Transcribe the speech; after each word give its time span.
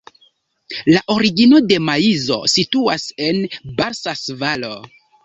La 0.93 1.01
origino 1.15 1.59
de 1.71 1.77
maizo 1.89 2.37
situas 2.53 3.05
en 3.27 3.39
Balsas-Valo. 3.83 4.73